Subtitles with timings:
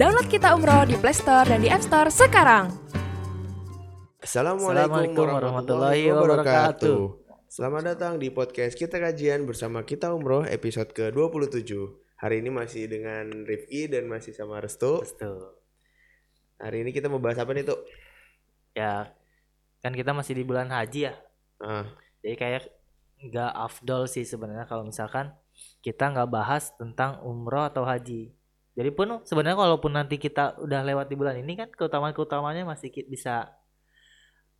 [0.00, 2.72] Download Kita Umroh di Play Store dan di App Store sekarang.
[4.16, 7.00] Assalamualaikum Assalamualaikum warahmatullahi wabarakatuh.
[7.52, 11.76] Selamat datang di podcast Kita Kajian bersama Kita Umroh episode ke-27.
[12.16, 15.04] Hari ini masih dengan Rifki dan masih sama Restu.
[15.04, 15.52] Betul.
[16.56, 17.84] Hari ini kita mau bahas apa nih tuh?
[18.72, 19.12] Ya,
[19.84, 21.14] kan kita masih di bulan haji ya.
[21.60, 21.84] Ah,
[22.24, 22.72] Jadi kayak
[23.20, 25.36] nggak afdol sih sebenarnya kalau misalkan
[25.84, 28.39] kita nggak bahas tentang umroh atau haji.
[28.80, 33.04] Jadi pun sebenarnya walaupun nanti kita udah lewat di bulan ini kan keutamaan-keutamanya masih ki-
[33.04, 33.52] bisa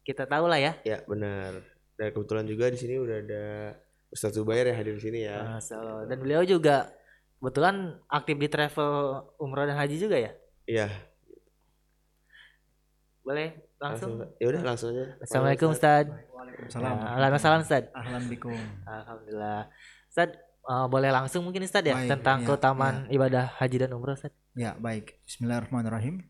[0.04, 0.76] kita tahu lah ya.
[0.84, 1.64] ya benar.
[1.96, 3.44] Dan kebetulan juga di sini udah ada
[4.12, 5.56] Ustadz Zubair yang hadir di sini ya.
[5.56, 6.04] Masya Allah.
[6.04, 6.92] Dan beliau juga
[7.40, 8.92] kebetulan aktif di travel
[9.40, 10.32] umroh dan haji juga ya.
[10.68, 10.88] Iya,
[13.20, 14.20] Boleh langsung.
[14.36, 15.16] Ya udah langsung aja.
[15.22, 16.04] Assalamualaikum Ustaz.
[16.08, 16.92] Waalaikumsalam.
[16.92, 17.84] Ya, Ahlan wa sahlan, Ustaz.
[17.92, 18.56] Ahlan bikum.
[18.84, 19.68] Alhamdulillah.
[20.08, 20.30] Ustaz,
[20.70, 24.30] eh, boleh langsung mungkin Ustaz ya Baik, tentang iya, keutamaan ibadah haji dan umroh Ustaz.
[24.54, 25.18] Ya, baik.
[25.26, 26.22] Bismillahirrahmanirrahim.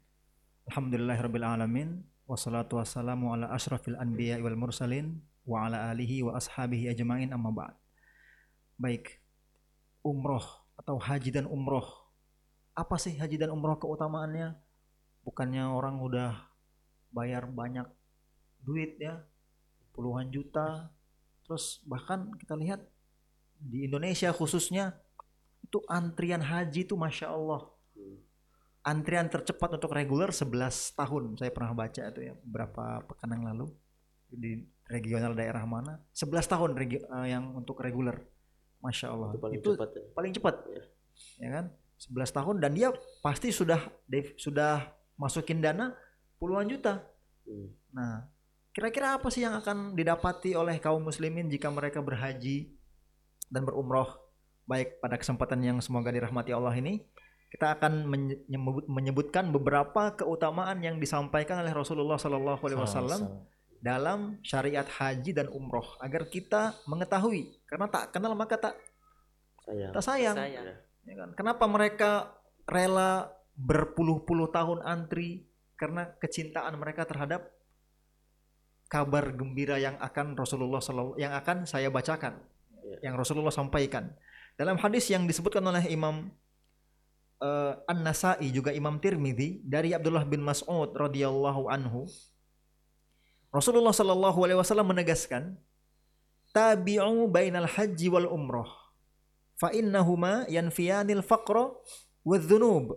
[0.73, 7.29] Alhamdulillahirabbil alamin wassalatu wassalamu ala asyrafil anbiya wal mursalin wa ala alihi wa ashabihi ajmain
[7.35, 7.75] amma ba'd.
[8.81, 9.19] Baik.
[10.01, 10.45] Umroh
[10.81, 11.85] atau haji dan umroh.
[12.73, 14.57] Apa sih haji dan umroh keutamaannya?
[15.27, 16.49] Bukannya orang udah
[17.13, 17.85] bayar banyak
[18.65, 19.21] duit ya,
[19.93, 20.89] puluhan juta.
[21.45, 22.81] Terus bahkan kita lihat
[23.61, 24.97] di Indonesia khususnya
[25.61, 27.69] itu antrian haji itu masya Allah.
[28.81, 31.37] Antrian tercepat untuk reguler 11 tahun.
[31.37, 33.69] Saya pernah baca itu ya beberapa pekan yang lalu.
[34.33, 36.01] Di regional daerah mana.
[36.17, 38.25] 11 tahun regi- eh, yang untuk reguler.
[38.81, 39.37] Masya Allah.
[39.37, 40.03] Itu paling itu cepat ya.
[40.17, 40.55] paling cepat.
[40.65, 40.85] Iya.
[41.37, 41.65] ya kan?
[42.01, 42.89] 11 tahun dan dia
[43.21, 43.81] pasti sudah
[44.41, 44.89] sudah
[45.21, 45.93] masukin dana
[46.41, 47.05] puluhan juta.
[47.45, 47.69] Hmm.
[47.93, 48.25] Nah,
[48.73, 52.80] kira-kira apa sih yang akan didapati oleh kaum muslimin jika mereka berhaji
[53.51, 54.07] dan berumroh
[54.65, 57.03] baik pada kesempatan yang semoga dirahmati Allah ini?
[57.51, 63.23] Kita akan menye- menyebut- menyebutkan beberapa keutamaan yang disampaikan oleh Rasulullah Shallallahu Alaihi Wasallam
[63.83, 68.75] dalam syariat haji dan umroh agar kita mengetahui karena tak kenal maka tak
[69.67, 69.91] Sayang.
[69.91, 70.37] tak sayang.
[70.39, 70.67] Sayang.
[71.03, 71.29] Ya kan?
[71.35, 72.11] Kenapa mereka
[72.71, 77.51] rela berpuluh-puluh tahun antri karena kecintaan mereka terhadap
[78.87, 82.47] kabar gembira yang akan Rasulullah SAW yang akan saya bacakan, Ya.
[83.01, 84.13] Yang Rasulullah sampaikan.
[84.55, 86.29] Dalam hadis yang disebutkan oleh Imam
[87.41, 92.05] eh, An-Nasai juga Imam Tirmidzi dari Abdullah bin Mas'ud radhiyallahu anhu
[93.51, 95.59] Rasulullah Shallallahu alaihi wasallam menegaskan
[96.55, 98.71] tabi'u bainal haji wal umroh
[99.59, 101.75] fa innahuma yanfiyanil faqra
[102.23, 102.95] wadh-dhunub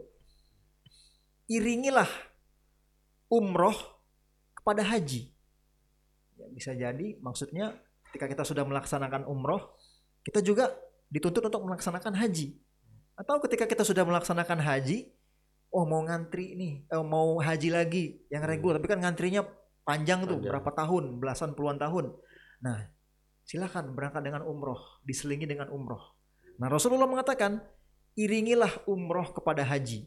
[1.50, 2.08] iringilah
[3.28, 3.76] umroh
[4.54, 5.34] kepada haji.
[6.40, 7.76] Ya, bisa jadi maksudnya
[8.14, 9.74] ketika kita sudah melaksanakan umroh
[10.22, 10.70] kita juga
[11.10, 12.54] dituntut untuk melaksanakan haji.
[13.18, 15.10] Atau ketika kita sudah melaksanakan haji
[15.74, 18.78] oh mau ngantri nih eh, mau haji lagi yang reguler.
[18.78, 19.42] Tapi kan ngantrinya
[19.82, 20.54] panjang tuh Panjang.
[20.54, 22.14] berapa tahun belasan puluhan tahun.
[22.62, 22.86] Nah
[23.44, 26.16] silakan berangkat dengan umroh diselingi dengan umroh.
[26.62, 27.60] Nah Rasulullah mengatakan
[28.14, 30.06] iringilah umroh kepada haji.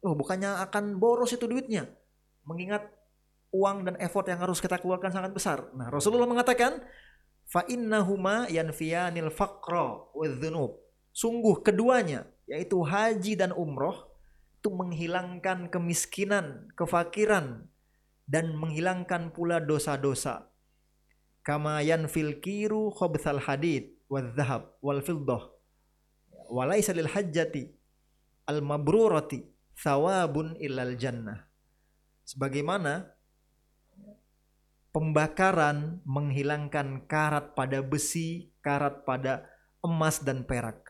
[0.00, 1.84] Oh bukannya akan boros itu duitnya
[2.48, 2.88] mengingat
[3.52, 5.70] uang dan effort yang harus kita keluarkan sangat besar.
[5.76, 6.80] Nah Rasulullah mengatakan
[7.50, 10.78] fa innahuma yanfiyanil faqra wadh-dhunub
[11.10, 14.10] sungguh keduanya yaitu haji dan umroh
[14.60, 17.64] itu menghilangkan kemiskinan, kefakiran
[18.28, 20.52] dan menghilangkan pula dosa-dosa.
[21.40, 25.48] Kama yanfil kiru khabthal hadid wal dhahab wal fiddah.
[26.52, 27.72] Walaysa lil hajjati
[28.44, 29.48] al mabrurati
[29.80, 31.48] thawabun illal jannah.
[32.28, 33.08] Sebagaimana
[34.90, 39.46] pembakaran menghilangkan karat pada besi, karat pada
[39.80, 40.82] emas dan perak.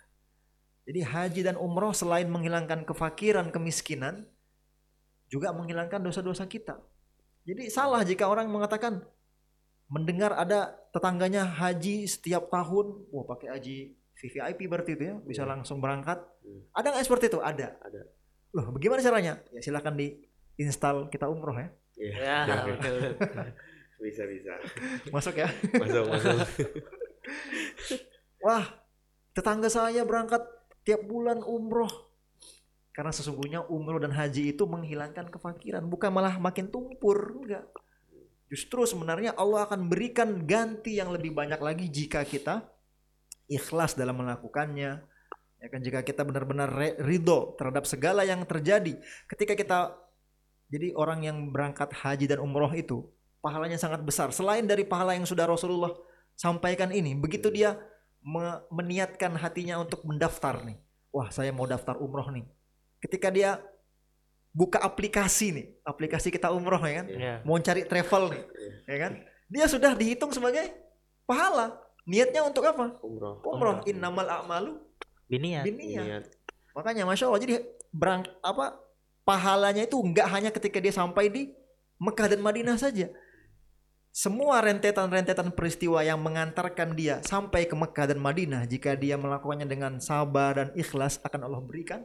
[0.88, 4.26] Jadi haji dan umroh selain menghilangkan kefakiran, kemiskinan,
[5.30, 6.80] juga menghilangkan dosa-dosa kita.
[7.46, 9.04] Jadi salah jika orang mengatakan
[9.86, 13.78] mendengar ada tetangganya haji setiap tahun, wah pakai haji
[14.18, 15.50] VVIP berarti itu ya, bisa Iya.
[15.56, 16.18] langsung berangkat.
[16.44, 16.60] Hmm.
[16.74, 17.38] Ada nggak seperti itu?
[17.40, 17.78] Ada.
[17.80, 18.00] Ada.
[18.50, 19.38] Loh, bagaimana caranya?
[19.54, 21.70] Ya silakan diinstal kita umroh ya.
[21.94, 22.36] Iya.
[22.44, 22.70] Ya, Oke.
[22.74, 23.00] betul.
[24.00, 24.56] Bisa bisa.
[25.12, 25.48] Masuk ya.
[25.76, 26.36] Masuk masuk.
[28.44, 28.64] Wah,
[29.36, 30.40] tetangga saya berangkat
[30.82, 32.08] tiap bulan umroh.
[32.90, 37.64] Karena sesungguhnya umroh dan haji itu menghilangkan kefakiran, bukan malah makin tumpur, enggak.
[38.50, 42.66] Justru sebenarnya Allah akan berikan ganti yang lebih banyak lagi jika kita
[43.46, 45.06] ikhlas dalam melakukannya.
[45.60, 48.98] Ya kan jika kita benar-benar ridho terhadap segala yang terjadi.
[49.30, 49.78] Ketika kita
[50.66, 53.06] jadi orang yang berangkat haji dan umroh itu
[53.40, 54.30] pahalanya sangat besar.
[54.30, 55.92] Selain dari pahala yang sudah Rasulullah
[56.36, 57.76] sampaikan ini, begitu dia
[58.20, 60.76] me- meniatkan hatinya untuk mendaftar nih.
[61.10, 62.46] Wah, saya mau daftar umroh nih.
[63.00, 63.58] Ketika dia
[64.52, 67.34] buka aplikasi nih, aplikasi kita umroh ya kan, Iya.
[67.42, 68.42] mau cari travel nih,
[68.86, 69.12] ya kan,
[69.50, 70.70] dia sudah dihitung sebagai
[71.24, 71.74] pahala.
[72.06, 72.98] Niatnya untuk apa?
[73.02, 73.42] Umroh.
[73.44, 73.76] Umroh.
[73.86, 74.78] Innamal a'malu
[75.30, 75.62] Biniat.
[75.62, 76.04] binniyat.
[76.06, 76.24] Niat.
[76.74, 77.54] Makanya masya Allah jadi
[77.90, 78.78] berang apa
[79.22, 81.42] pahalanya itu nggak hanya ketika dia sampai di
[82.00, 83.10] Mekah dan Madinah saja.
[84.10, 90.02] Semua rentetan-rentetan peristiwa yang mengantarkan dia sampai ke Mekah dan Madinah jika dia melakukannya dengan
[90.02, 92.02] sabar dan ikhlas akan Allah berikan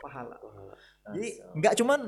[0.00, 0.40] pahala.
[1.12, 2.00] Jadi nggak cuman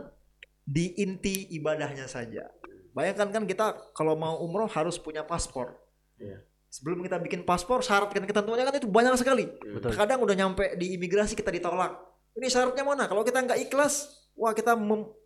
[0.64, 2.48] di inti ibadahnya saja.
[2.96, 5.76] Bayangkan kan kita kalau mau umroh harus punya paspor.
[6.16, 6.40] Iya.
[6.72, 9.48] Sebelum kita bikin paspor, syarat dan ketentuannya kan itu banyak sekali.
[9.52, 9.92] Betul.
[9.92, 11.92] Kadang udah nyampe di imigrasi kita ditolak.
[12.36, 13.04] Ini syaratnya mana?
[13.04, 14.76] Kalau kita nggak ikhlas, wah kita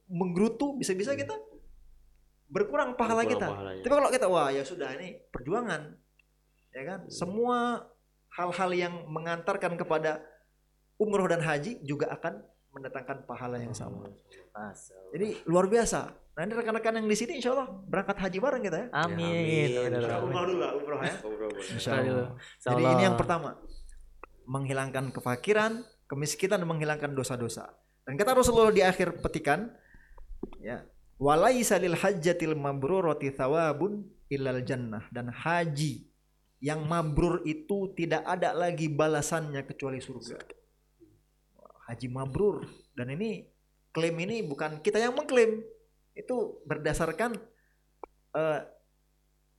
[0.07, 1.35] menggerutu, bisa-bisa kita
[2.51, 3.47] berkurang pahala Berkurang kita.
[3.49, 3.83] pahalanya.
[3.87, 5.95] Tapi kalau kita wah ya sudah ini perjuangan,
[6.75, 7.01] ya kan?
[7.07, 7.11] Hmm.
[7.11, 7.87] Semua
[8.35, 10.23] hal-hal yang mengantarkan kepada
[10.99, 14.07] umroh dan haji juga akan mendatangkan pahala yang sama.
[14.07, 14.75] Masya Allah.
[15.15, 16.01] Jadi luar biasa.
[16.39, 18.87] Nah ini rekan-rekan yang di sini insya Allah berangkat haji bareng kita ya.
[18.95, 19.27] Amin.
[19.27, 19.71] amin.
[19.91, 20.23] Amin.
[20.31, 21.15] Umroh dulu lah, umroh ya.
[21.27, 21.51] Umroh.
[21.59, 21.91] Insya.
[21.99, 22.31] Allah.
[22.63, 22.95] Jadi Allah.
[22.95, 23.59] ini yang pertama.
[24.51, 27.71] Menghilangkan kefakiran, kemiskinan dan menghilangkan dosa-dosa.
[28.03, 29.71] Dan kata Rasulullah di akhir petikan
[30.59, 30.83] ya,
[31.21, 36.09] walaisa lil hajjatil mabrurati thawabun illal jannah dan haji
[36.65, 40.41] yang mabrur itu tidak ada lagi balasannya kecuali surga.
[41.89, 42.65] Haji mabrur
[42.97, 43.45] dan ini
[43.93, 45.61] klaim ini bukan kita yang mengklaim.
[46.17, 47.37] Itu berdasarkan
[48.37, 48.61] eh,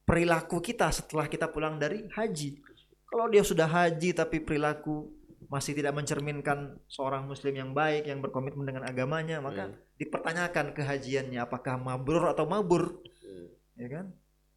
[0.06, 2.62] perilaku kita setelah kita pulang dari haji.
[3.10, 5.10] Kalau dia sudah haji tapi perilaku
[5.52, 9.91] masih tidak mencerminkan seorang muslim yang baik yang berkomitmen dengan agamanya, maka Hmm.
[10.02, 13.48] Dipertanyakan kehajiannya apakah mabrur atau mabur, Hmm.
[13.78, 14.06] ya kan?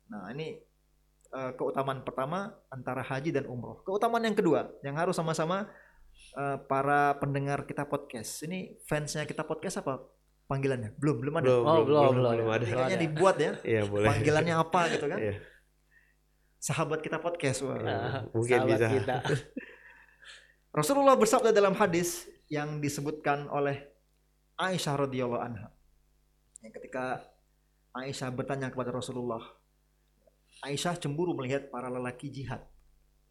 [0.08, 0.56] Nah, ini
[1.30, 3.82] eh, keutamaan pertama antara haji dan umroh.
[3.82, 5.68] Keutamaan yang kedua yang harus sama-sama
[6.32, 8.40] eh, para pendengar kita podcast.
[8.42, 9.98] Ini fansnya kita podcast apa
[10.46, 10.94] panggilannya?
[10.96, 11.44] Belum, belum ada.
[11.44, 12.32] Belum, Oh, belum, belum, belum, belum.
[12.38, 12.64] belum ada.
[12.64, 13.52] Kayaknya dibuat ya.
[13.60, 14.06] Iya, boleh.
[14.08, 15.18] Panggilannya apa gitu kan?
[15.18, 15.34] Iya.
[16.56, 17.58] Sahabat kita podcast.
[17.66, 17.76] Wah.
[17.82, 18.86] Ah, Mungkin sahabat bisa.
[18.94, 19.16] kita.
[20.78, 23.93] Rasulullah bersabda dalam hadis yang disebutkan oleh
[24.54, 25.68] Aisyah radhiyallahu anha.
[26.62, 27.26] Yang ketika
[27.94, 29.42] Aisyah bertanya kepada Rasulullah,
[30.62, 32.62] Aisyah cemburu melihat para lelaki jihad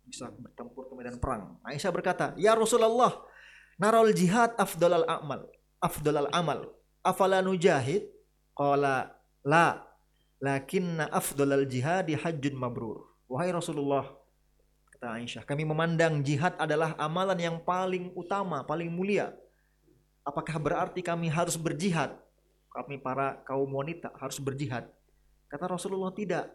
[0.03, 1.59] bisa bertempur ke medan perang.
[1.63, 3.23] Aisyah berkata, "Ya Rasulullah,
[3.79, 5.47] narol jihad afdalal amal,
[5.79, 6.67] afdalal amal.
[6.99, 8.11] Afala nujahid?"
[8.53, 9.15] Qala,
[9.47, 9.81] "La,
[10.43, 14.11] lakinna afdalal jihadi hajjun mabrur." Wahai Rasulullah,
[14.93, 19.33] kata Aisyah, kami memandang jihad adalah amalan yang paling utama, paling mulia.
[20.23, 22.15] Apakah berarti kami harus berjihad?
[22.71, 24.87] Kami para kaum wanita harus berjihad.
[25.51, 26.49] Kata Rasulullah tidak.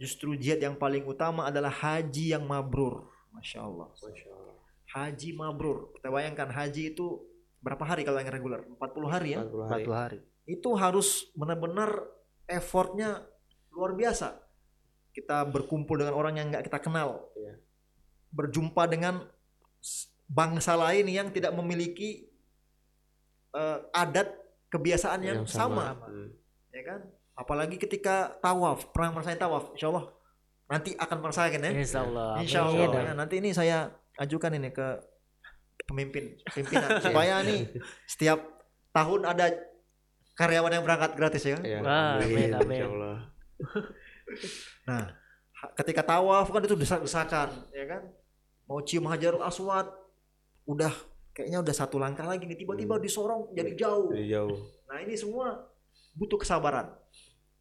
[0.00, 3.10] Justru jihad yang paling utama adalah haji yang mabrur.
[3.34, 3.90] Masya Allah.
[3.92, 4.56] Masya Allah.
[4.94, 5.90] Haji mabrur.
[5.98, 7.20] Kita bayangkan haji itu
[7.60, 8.62] berapa hari kalau yang reguler?
[8.78, 9.42] 40 hari ya.
[9.42, 9.84] 40 hari.
[9.84, 10.18] 40 hari.
[10.48, 11.90] Itu harus benar-benar
[12.48, 13.26] effortnya
[13.74, 14.38] luar biasa.
[15.14, 17.30] Kita berkumpul dengan orang yang nggak kita kenal.
[17.36, 17.58] Iya.
[18.34, 19.28] Berjumpa dengan
[20.26, 22.33] bangsa lain yang tidak memiliki
[23.54, 24.28] eh, adat
[24.68, 25.94] kebiasaan yang, sama.
[26.04, 26.34] Hmm.
[26.74, 27.00] ya kan?
[27.34, 30.06] Apalagi ketika tawaf, pernah merasakan tawaf, insya Allah
[30.64, 31.70] nanti akan merasakan ya.
[31.70, 32.30] Insya Allah.
[32.40, 32.88] Insya Amin.
[32.88, 33.02] Allah.
[33.04, 34.86] Ya, nanti ini saya ajukan ini ke
[35.84, 37.68] pemimpin, pimpinan supaya nih
[38.08, 38.40] setiap
[38.94, 39.52] tahun ada
[40.34, 41.58] karyawan yang berangkat gratis ya.
[41.58, 41.62] kan?
[41.62, 42.80] Ya, Wah, amin, amin.
[42.80, 43.16] Insya Allah.
[44.88, 45.12] Nah,
[45.76, 48.08] ketika tawaf kan itu desak-desakan, ya kan?
[48.64, 49.84] Mau cium hajarul aswad,
[50.64, 50.92] udah
[51.34, 53.02] kayaknya udah satu langkah lagi nih tiba-tiba Hmm.
[53.02, 54.08] disorong jadi jauh.
[54.14, 54.54] Dari jauh.
[54.86, 55.66] Nah ini semua
[56.14, 56.94] butuh kesabaran.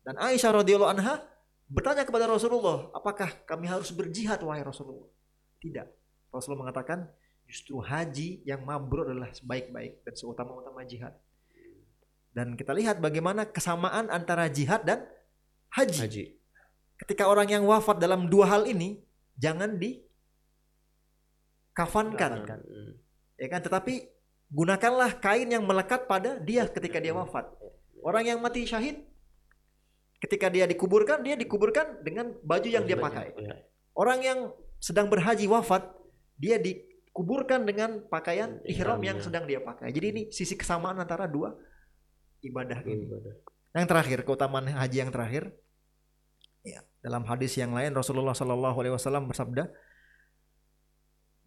[0.05, 1.25] Dan Aisyah radhiyallahu anha
[1.65, 5.09] bertanya kepada Rasulullah, apakah kami harus berjihad wahai Rasulullah?
[5.57, 5.87] Tidak.
[6.29, 7.09] Rasulullah mengatakan
[7.49, 11.17] justru haji yang mabrur adalah sebaik-baik dan seutama-utama jihad.
[12.33, 15.05] Dan kita lihat bagaimana kesamaan antara jihad dan
[15.73, 15.99] haji.
[16.01, 16.23] Haji.
[16.97, 19.01] Ketika orang yang wafat dalam dua hal ini
[19.37, 19.77] jangan
[21.73, 22.31] dikafankan,
[22.63, 22.93] Hmm.
[23.43, 23.59] Ya kan?
[23.59, 24.07] Tetapi
[24.47, 27.51] gunakanlah kain yang melekat pada dia ketika dia wafat.
[27.99, 29.03] Orang yang mati syahid
[30.23, 33.35] ketika dia dikuburkan, dia dikuburkan dengan baju yang dia pakai.
[33.91, 34.39] Orang yang
[34.79, 35.83] sedang berhaji wafat,
[36.39, 39.91] dia dikuburkan dengan pakaian ihram yang sedang dia pakai.
[39.91, 41.51] Jadi ini sisi kesamaan antara dua
[42.39, 43.11] ibadah ini.
[43.75, 45.51] Yang terakhir, keutamaan haji yang terakhir.
[46.63, 49.67] Ya, dalam hadis yang lain Rasulullah Shallallahu alaihi wasallam bersabda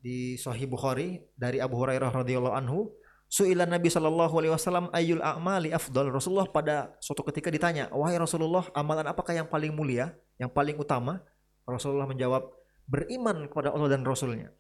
[0.01, 2.93] di Sahih Bukhari dari Abu Hurairah radhiyallahu anhu,
[3.27, 6.15] Su'ilan Nabi Shallallahu alaihi wasallam ayyul a'mali afdal.
[6.15, 11.19] Rasulullah pada suatu ketika ditanya, "Wahai Rasulullah, amalan apakah yang paling mulia, yang paling utama?"
[11.67, 12.47] Rasulullah menjawab,
[12.87, 14.55] "Beriman kepada Allah dan Rasulnya."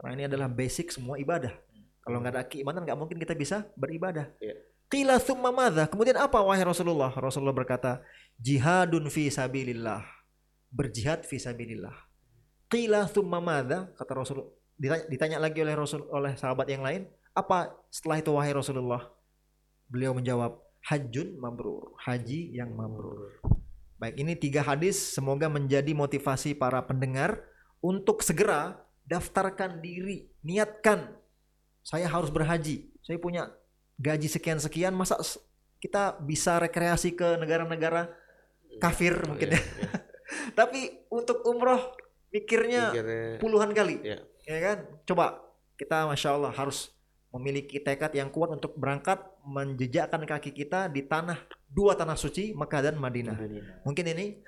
[0.00, 1.52] Karena ini adalah basic semua ibadah.
[2.00, 4.32] Kalau nggak ada keimanan nggak mungkin kita bisa beribadah.
[4.40, 4.64] Iya.
[4.86, 5.90] Qila thumma madza?
[5.90, 7.10] Kemudian apa wahai Rasulullah?
[7.10, 8.06] Rasulullah berkata,
[8.38, 10.06] jihadun fi sabilillah.
[10.70, 11.92] Berjihad fi sabilillah.
[12.70, 13.90] Qila thumma madza?
[13.98, 18.52] Kata Rasul ditanya, ditanya lagi oleh Rasul oleh sahabat yang lain, apa setelah itu wahai
[18.52, 19.08] Rasulullah?
[19.88, 23.40] Beliau menjawab, hajjun mabrur, haji yang mabrur.
[23.96, 27.40] Baik, ini tiga hadis semoga menjadi motivasi para pendengar
[27.80, 28.76] untuk segera
[29.08, 31.16] daftarkan diri, niatkan
[31.86, 32.90] saya harus berhaji.
[33.06, 33.54] Saya punya
[33.96, 35.16] gaji sekian-sekian, masa
[35.78, 38.10] kita bisa rekreasi ke negara-negara
[38.82, 39.88] kafir Oh, mungkin iya, ya.
[40.58, 41.94] Tapi untuk umroh
[42.34, 44.18] mikirnya Mikirnya puluhan kali, Iya.
[44.46, 44.78] Ya kan?
[45.04, 45.42] Coba
[45.76, 46.94] kita masya Allah harus
[47.34, 51.36] memiliki tekad yang kuat untuk berangkat menjejakkan kaki kita di tanah
[51.68, 53.36] dua tanah suci Mekah dan Madinah.
[53.84, 54.40] Mungkin ini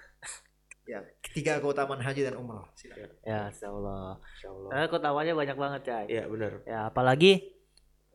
[0.88, 1.04] ya
[1.36, 2.64] tiga keutamaan haji dan umrah.
[2.72, 3.12] Silakan.
[3.20, 4.16] Ya, insya Allah.
[4.24, 4.70] Insya Allah.
[4.72, 6.04] Karena keutamanya banyak banget, Cai.
[6.08, 6.52] Iya benar.
[6.64, 7.32] Ya, apalagi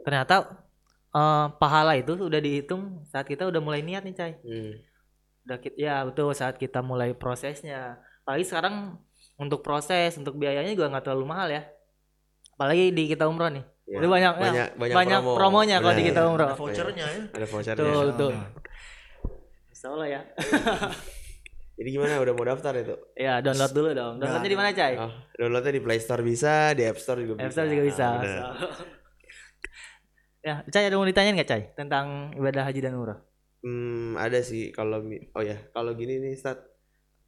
[0.01, 0.35] ternyata
[1.13, 4.33] eh, pahala itu udah dihitung saat kita udah mulai niat nih, Cai.
[4.41, 4.73] Hmm.
[5.45, 8.01] Udah ki- ya betul saat kita mulai prosesnya.
[8.25, 8.97] Apalagi sekarang
[9.37, 11.61] untuk proses, untuk biayanya juga nggak terlalu mahal ya.
[12.63, 13.59] Apalagi di kita umroh nih.
[13.83, 15.35] Ya, Udah banyak ya, banyak banyak, banyak promo.
[15.35, 16.47] promonya kalau di kita umroh.
[16.47, 17.21] Ada vouchernya ya.
[17.35, 17.83] Ada vouchernya.
[17.83, 18.31] Betul, Insya betul.
[18.31, 18.47] Allah.
[19.67, 20.21] Insya Allah ya.
[21.77, 22.95] Jadi gimana udah mau daftar itu?
[23.19, 24.13] Ya, download dulu dong.
[24.23, 24.95] Downloadnya di mana, Cai?
[24.95, 27.43] Oh, downloadnya di Play Store bisa, di App Store juga bisa.
[27.43, 28.05] App Store juga bisa.
[28.05, 28.43] Ah, benar.
[30.39, 31.63] ya, Cai ada mau ditanyain nggak, Cai?
[31.75, 33.19] Tentang ibadah haji dan umroh?
[33.59, 36.61] Hmm, ada sih kalau oh ya, kalau gini nih Stat.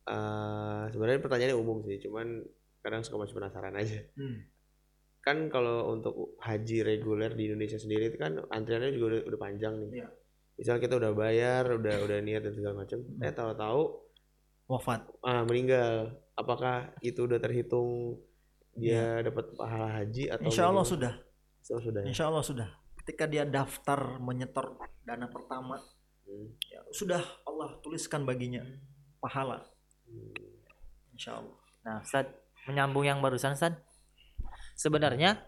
[0.06, 2.46] eh, sebenarnya pertanyaannya umum sih, cuman
[2.80, 3.98] kadang suka masih penasaran aja.
[4.14, 4.46] Hmm.
[5.26, 9.74] Kan kalau untuk haji reguler di Indonesia sendiri itu kan antriannya juga udah, udah panjang
[9.82, 9.90] nih.
[9.98, 10.08] Iya.
[10.56, 13.20] Misal kita udah bayar, udah udah niat dan segala macam, Hmm.
[13.20, 13.82] eh tahu-tahu
[14.66, 15.02] Wafat.
[15.22, 16.14] ah meninggal.
[16.34, 18.22] Apakah itu udah terhitung
[18.72, 20.46] dia dapat pahala haji atau.
[20.46, 21.14] Insya Allah sudah.
[21.60, 22.06] So, sudah.
[22.06, 22.08] ya?
[22.08, 22.70] Insya Allah sudah.
[23.02, 25.82] Ketika dia daftar menyetor dana pertama,
[26.22, 26.54] Hmm.
[26.66, 28.62] ya, sudah Allah tuliskan baginya
[29.18, 29.66] pahala.
[30.06, 30.34] Hmm.
[31.12, 31.58] Insya Allah.
[31.82, 32.30] Nah, Ustaz,
[32.66, 33.74] menyambung yang barusan, Ustaz.
[34.76, 35.40] Sebenarnya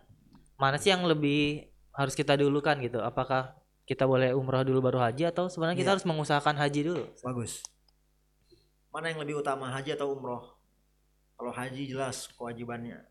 [0.56, 3.04] mana sih yang lebih harus kita dulukan gitu?
[3.04, 3.54] Apakah
[3.84, 5.96] kita boleh umroh dulu baru haji atau sebenarnya kita Iya.
[6.00, 7.04] harus mengusahakan haji dulu?
[7.24, 7.64] Bagus.
[8.92, 10.58] Mana yang lebih utama haji atau umroh?
[11.38, 13.06] Kalau haji jelas kewajibannya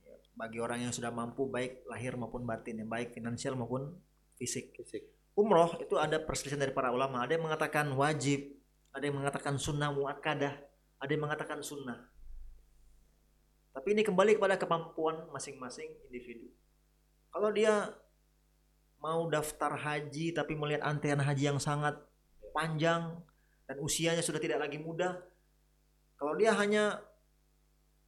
[0.00, 3.90] Ya, bagi orang yang sudah mampu baik lahir maupun batin, ya, baik finansial maupun
[4.38, 4.70] fisik.
[4.78, 5.02] Fisik.
[5.36, 7.26] Umroh itu ada perselisihan dari para ulama.
[7.26, 8.54] Ada yang mengatakan wajib,
[8.94, 10.54] ada yang mengatakan sunnah muakkadah,
[10.96, 12.06] ada yang mengatakan sunnah.
[13.76, 16.48] Tapi ini kembali kepada kemampuan masing-masing individu.
[17.28, 17.92] Kalau dia
[18.96, 22.00] mau daftar haji tapi melihat antrian haji yang sangat
[22.56, 23.20] panjang
[23.68, 25.20] dan usianya sudah tidak lagi muda,
[26.16, 27.04] kalau dia hanya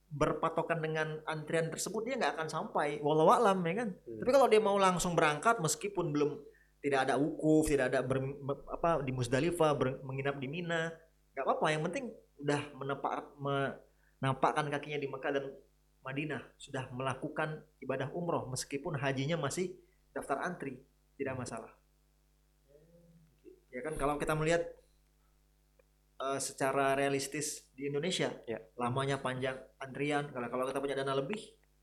[0.08, 4.18] berpatokan dengan antrian tersebut dia nggak akan sampai walau alam ya kan Hmm.
[4.24, 6.40] tapi kalau dia mau langsung berangkat meskipun belum
[6.80, 8.24] tidak ada wukuf tidak ada ber,
[8.72, 10.96] apa di Musdalifah ber- menginap di Mina
[11.36, 12.08] nggak apa-apa yang penting
[12.40, 13.36] udah menempak
[14.18, 15.44] menampakkan kakinya di Mekah dan
[16.02, 16.42] Madinah.
[16.56, 19.74] Sudah melakukan ibadah umroh meskipun hajinya masih
[20.10, 20.78] daftar antri.
[21.16, 21.70] Tidak masalah.
[23.68, 24.64] Ya kan kalau kita melihat
[26.18, 28.58] eh, secara realistis di Indonesia Ya.
[28.74, 31.38] lamanya panjang antrian kalau kalau kita punya dana lebih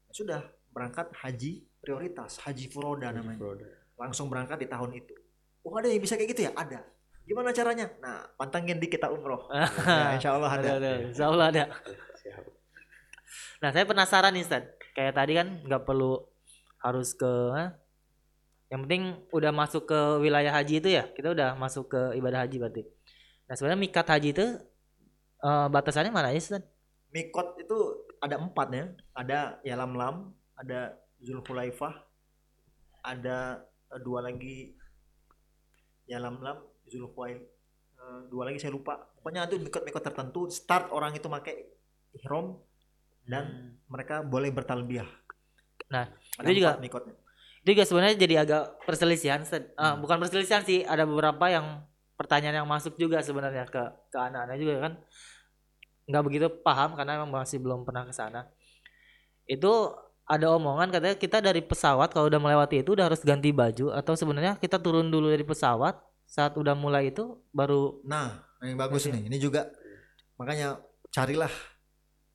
[0.05, 0.41] ya sudah
[0.73, 3.39] berangkat haji prioritas haji furoda namanya.
[3.39, 3.69] Produk.
[3.95, 5.15] langsung berangkat di tahun itu.
[5.63, 6.51] Oh ada yang bisa kayak gitu ya?
[6.51, 6.83] Ada.
[7.23, 7.87] Gimana caranya?
[8.03, 9.47] Nah pantangin di kita umroh.
[9.87, 10.91] Ya, insya Allah ada, Ada, ada.
[11.07, 11.63] Insya Allah ada.
[12.25, 12.45] Siap.
[13.61, 14.65] Nah, saya penasaran nih, Ustaz.
[14.97, 16.25] Kayak tadi kan nggak perlu
[16.81, 17.31] harus ke
[18.73, 21.05] yang penting udah masuk ke wilayah haji itu ya.
[21.13, 22.81] Kita udah masuk ke ibadah haji berarti.
[23.45, 24.45] Nah, sebenarnya mikat haji itu
[25.45, 26.65] eh, batasannya mana aja, Ustaz?
[27.15, 27.77] mikot itu
[28.19, 31.95] ada empat ya ada Yalamlam ada Zulhulaifah
[33.07, 33.63] ada
[33.95, 34.75] eh, dua lagi
[36.11, 36.59] Yalamlam
[36.91, 37.39] Zulhuwail
[37.95, 41.74] eh, dua lagi saya lupa pokoknya itu mikot-mikot tertentu start orang itu pakai
[42.15, 42.59] ihram
[43.25, 45.07] dan mereka boleh bertalbiyah
[45.85, 46.09] Nah,
[46.41, 47.13] itu juga- mikotnya
[47.61, 49.41] itu juga sebenarnya jadi agak perselisihan.
[49.73, 51.81] Ah, bukan perselisihan sih ada beberapa yang
[52.13, 54.93] pertanyaan yang masuk juga sebenarnya ke ke anak-anak juga kan
[56.05, 58.45] nggak begitu paham karena emang masih belum pernah ke sana
[59.45, 59.67] itu
[60.25, 64.13] ada omongan katanya kita dari pesawat kalau udah melewati itu udah harus ganti baju atau
[64.13, 69.13] sebenarnya kita turun dulu dari pesawat saat udah mulai itu baru Nah, yang bagus Oke.
[69.13, 69.29] nih.
[69.29, 69.69] Ini juga
[70.37, 70.81] makanya
[71.13, 71.51] carilah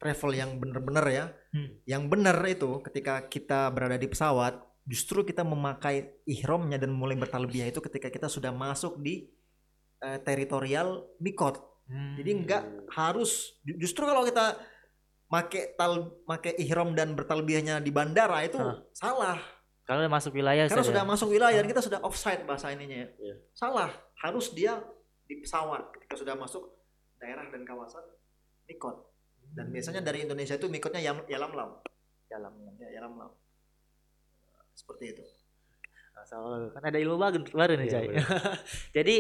[0.01, 1.25] travel yang bener-bener ya.
[1.53, 1.69] Hmm.
[1.85, 4.57] Yang bener itu ketika kita berada di pesawat,
[4.89, 9.29] justru kita memakai ihramnya dan mulai bertalbiyah itu ketika kita sudah masuk di
[10.01, 11.71] eh, teritorial mikot.
[11.91, 12.63] Jadi enggak
[12.95, 14.55] harus ju- justru kalau kita
[15.27, 18.79] make tal make ihram dan bertalbiyahnya di bandara itu Hah.
[18.95, 19.39] salah.
[19.83, 21.11] Kalau udah masuk wilayah Karena sudah ya?
[21.11, 23.09] masuk wilayah dan kita sudah offside bahasa ininya ya.
[23.19, 23.37] Iya.
[23.51, 23.91] Salah.
[24.23, 24.79] Harus dia
[25.27, 26.63] di pesawat ketika sudah masuk
[27.19, 28.07] daerah dan kawasan
[28.71, 29.10] mikot.
[29.51, 31.83] Dan biasanya dari Indonesia itu mikotnya yam, yalamlam.
[32.31, 33.35] dalam Ya, yalamlam.
[34.71, 35.25] Seperti itu.
[36.15, 38.07] Masya Allah, kan ada ilmu baru, baru nih Iya, Cai.
[38.07, 38.27] benar.
[38.97, 39.17] Jadi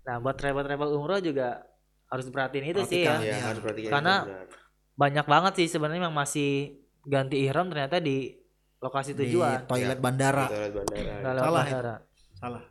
[0.00, 1.68] nah buat travel-travel umroh juga
[2.08, 3.20] harus perhatiin itu sih ya.
[3.20, 4.56] Iya, harus Karena itu.
[4.96, 8.36] Banyak banget sih sebenarnya yang masih ganti ihram ternyata di
[8.80, 9.64] lokasi tujuan.
[9.64, 10.46] Di toilet bandara.
[10.48, 11.12] Di toilet bandara.
[11.20, 11.52] Salah ya?
[11.52, 11.94] bandara.
[12.36, 12.62] Salah.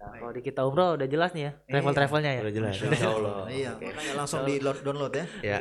[0.00, 1.72] Nah, kalau di kita umroh udah jelas nih ya, Iya.
[1.76, 2.40] travel-travelnya ya.
[2.40, 2.72] Udah jelas.
[2.74, 3.34] Insya Insya Allah.
[3.52, 3.84] Iya, Oke.
[3.86, 5.24] makanya langsung di load- download ya.
[5.42, 5.56] Ya.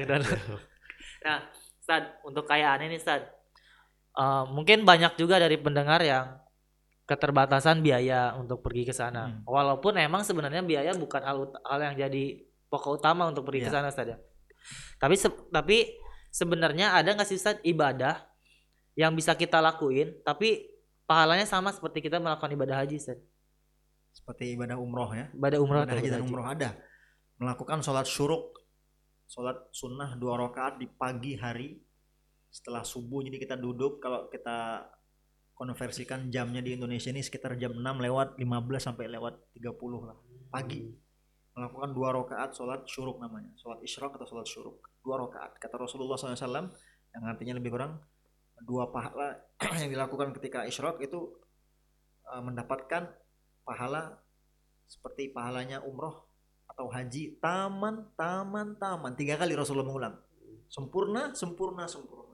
[1.20, 1.38] Nah,
[1.80, 3.22] Stad, untuk kayak aneh nih Stad.
[4.12, 6.40] Eh, mungkin banyak juga dari pendengar yang
[7.04, 9.28] keterbatasan biaya untuk pergi ke sana.
[9.28, 9.42] Hmm.
[9.44, 12.24] Walaupun emang sebenarnya biaya bukan hal, hal yang jadi
[12.70, 13.76] pokok utama untuk pergi ke Iya.
[13.76, 14.18] sana Stad ya.
[14.96, 15.78] Tapi se- tapi
[16.30, 18.24] sebenarnya ada nggak sih Stad ibadah
[18.94, 20.70] yang bisa kita lakuin tapi
[21.04, 23.18] pahalanya sama seperti kita melakukan ibadah haji Stad.
[24.14, 25.26] Seperti ibadah umroh ya.
[25.34, 26.70] Ibadah umroh Ibadah haji dan umroh ada.
[27.40, 28.58] Melakukan sholat syuruk.
[29.30, 31.78] Sholat sunnah dua rakaat di pagi hari
[32.50, 33.22] setelah subuh.
[33.22, 34.90] Jadi kita duduk kalau kita
[35.54, 38.48] konversikan jamnya di Indonesia ini sekitar jam 6 lewat 15
[38.80, 40.18] sampai lewat 30 lah
[40.50, 40.88] pagi.
[41.54, 43.52] Melakukan dua rakaat sholat syuruk namanya.
[43.60, 44.80] Sholat isyraq atau sholat syuruk.
[45.04, 45.60] Dua rakaat.
[45.60, 46.72] Kata Rasulullah SAW
[47.12, 48.00] yang artinya lebih kurang
[48.64, 49.40] dua pahala
[49.82, 51.36] yang dilakukan ketika isyraq itu
[52.28, 53.12] eh, mendapatkan
[53.70, 54.18] pahala
[54.90, 56.26] seperti pahalanya umroh
[56.66, 59.14] atau haji taman taman taman.
[59.14, 60.16] Tiga kali Rasulullah mengulang.
[60.66, 62.34] Sempurna sempurna sempurna.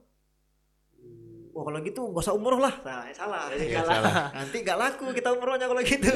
[1.52, 2.72] Wah kalau gitu nggak usah umroh lah.
[2.84, 3.48] Nah, salah.
[3.52, 4.28] Iya, salah.
[4.32, 6.08] nanti nggak laku kita umrohnya kalau gitu.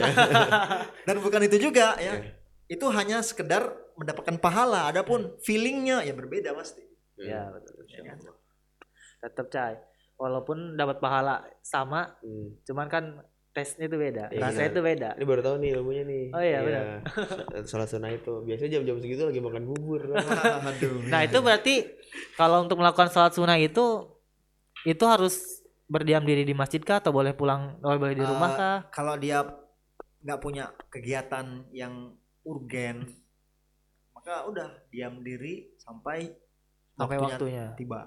[1.09, 2.21] Dan bukan itu juga ya.
[2.69, 4.89] Itu hanya sekedar mendapatkan pahala.
[4.89, 6.85] Adapun feelingnya ya berbeda pasti.
[7.21, 7.85] Ya, betul.
[7.89, 8.19] Ya kan?
[9.21, 9.77] Tetap Cai.
[10.21, 12.61] Walaupun dapat pahala sama, Hmm.
[12.69, 13.05] cuman kan
[13.51, 14.41] tesnya itu beda, Iya.
[14.41, 15.09] rasanya itu beda.
[15.15, 16.25] Ini baru tahu nih ilmunya nih.
[16.31, 16.85] Oh iya, benar.
[17.63, 18.33] Sholat sunnah itu.
[18.41, 20.03] Biasanya jam-jam segitu lagi makan bubur.
[20.71, 21.75] aduh Nah itu berarti
[22.35, 24.07] kalau untuk melakukan sholat sunnah itu
[24.83, 28.57] itu harus berdiam diri di masjid kah atau boleh pulang atau boleh di rumah Eh,
[28.57, 28.79] kah?
[28.89, 29.43] kalau dia
[30.21, 33.11] nggak punya kegiatan yang urgen
[34.13, 36.31] maka udah diam diri sampai
[36.93, 37.65] Sampai waktunya waktunya.
[37.75, 38.01] tiba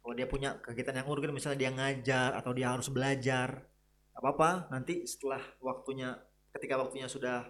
[0.00, 3.68] kalau dia punya kegiatan yang urgen misalnya dia ngajar atau dia harus belajar
[4.14, 6.14] apa-apa nanti setelah waktunya
[6.50, 7.44] ketika waktunya sudah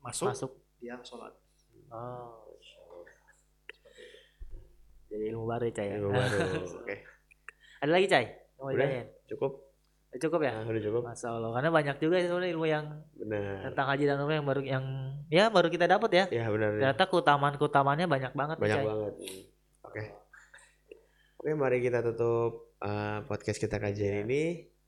[0.00, 0.50] masuk, Masuk.
[0.78, 1.32] dia sholat
[1.88, 2.42] Oh.
[5.06, 5.96] Jadi ilmu baru Cai ya.
[6.02, 6.38] Ilmu baru.
[6.82, 6.96] Oke.
[7.78, 8.26] Ada lagi Cai?
[8.26, 8.74] Yang Mau Udah.
[8.74, 9.06] ditanyain?
[9.30, 9.52] Cukup.
[10.14, 10.52] Cukup ya?
[10.54, 11.02] Nah, udah cukup.
[11.06, 11.50] Masya Allah.
[11.54, 13.70] Karena banyak juga sebenarnya ilmu yang Benar.
[13.70, 14.84] tentang haji dan umrah yang baru yang
[15.26, 16.24] ya baru kita dapat ya.
[16.30, 16.70] Ya benar.
[16.74, 18.56] Ternyata keutamaan keutamaannya banyak banget.
[18.58, 18.86] nih, Banyak Cai.
[18.86, 19.12] banget.
[19.86, 20.02] Oke.
[21.38, 24.66] Oke, mari kita tutup uh, podcast kita kajian ini.